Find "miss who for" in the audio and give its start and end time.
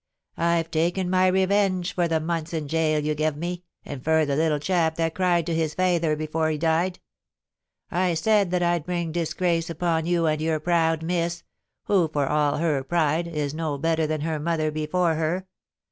11.03-12.25